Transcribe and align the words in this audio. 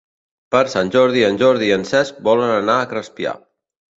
Per 0.53 0.61
Sant 0.75 0.87
Jordi 0.95 1.25
en 1.27 1.37
Jordi 1.41 1.69
i 1.71 1.75
en 1.77 1.85
Cesc 1.91 2.23
volen 2.31 2.53
anar 2.55 2.81
a 2.81 2.87
Crespià. 2.95 3.37